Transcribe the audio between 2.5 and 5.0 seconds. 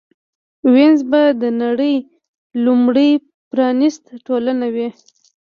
لومړۍ پرانېسته ټولنه وي